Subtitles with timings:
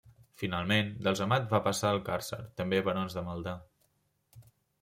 [0.43, 3.55] Finalment, dels Amat va passar als Càrcer, també barons de Maldà.